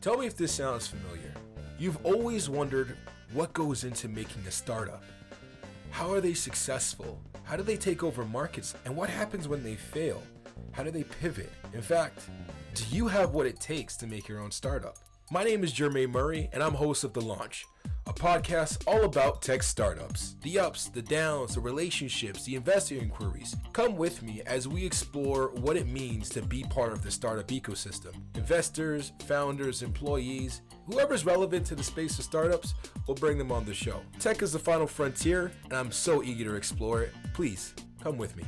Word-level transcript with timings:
Tell 0.00 0.16
me 0.16 0.26
if 0.26 0.36
this 0.36 0.52
sounds 0.52 0.86
familiar. 0.86 1.34
You've 1.76 2.04
always 2.04 2.48
wondered 2.48 2.96
what 3.32 3.52
goes 3.52 3.82
into 3.82 4.08
making 4.08 4.46
a 4.46 4.50
startup. 4.50 5.02
How 5.90 6.12
are 6.12 6.20
they 6.20 6.34
successful? 6.34 7.20
How 7.42 7.56
do 7.56 7.64
they 7.64 7.76
take 7.76 8.04
over 8.04 8.24
markets? 8.24 8.76
And 8.84 8.94
what 8.94 9.10
happens 9.10 9.48
when 9.48 9.64
they 9.64 9.74
fail? 9.74 10.22
How 10.70 10.84
do 10.84 10.92
they 10.92 11.02
pivot? 11.02 11.50
In 11.72 11.82
fact, 11.82 12.20
do 12.74 12.84
you 12.90 13.08
have 13.08 13.32
what 13.32 13.46
it 13.46 13.58
takes 13.58 13.96
to 13.96 14.06
make 14.06 14.28
your 14.28 14.38
own 14.38 14.52
startup? 14.52 14.98
My 15.30 15.44
name 15.44 15.62
is 15.62 15.74
Jermaine 15.74 16.10
Murray, 16.10 16.48
and 16.54 16.62
I'm 16.62 16.72
host 16.72 17.04
of 17.04 17.12
The 17.12 17.20
Launch, 17.20 17.66
a 18.06 18.14
podcast 18.14 18.82
all 18.86 19.04
about 19.04 19.42
tech 19.42 19.62
startups. 19.62 20.36
The 20.40 20.58
ups, 20.58 20.88
the 20.88 21.02
downs, 21.02 21.54
the 21.54 21.60
relationships, 21.60 22.46
the 22.46 22.54
investor 22.54 22.94
inquiries. 22.94 23.54
Come 23.74 23.96
with 23.96 24.22
me 24.22 24.40
as 24.46 24.66
we 24.66 24.86
explore 24.86 25.48
what 25.56 25.76
it 25.76 25.86
means 25.86 26.30
to 26.30 26.40
be 26.40 26.64
part 26.70 26.94
of 26.94 27.02
the 27.02 27.10
startup 27.10 27.48
ecosystem. 27.48 28.14
Investors, 28.36 29.12
founders, 29.26 29.82
employees, 29.82 30.62
whoever's 30.86 31.26
relevant 31.26 31.66
to 31.66 31.74
the 31.74 31.84
space 31.84 32.18
of 32.18 32.24
startups, 32.24 32.72
we'll 33.06 33.14
bring 33.14 33.36
them 33.36 33.52
on 33.52 33.66
the 33.66 33.74
show. 33.74 34.00
Tech 34.18 34.40
is 34.40 34.54
the 34.54 34.58
final 34.58 34.86
frontier, 34.86 35.52
and 35.64 35.74
I'm 35.74 35.92
so 35.92 36.22
eager 36.22 36.44
to 36.44 36.54
explore 36.54 37.02
it. 37.02 37.12
Please, 37.34 37.74
come 38.02 38.16
with 38.16 38.34
me. 38.34 38.44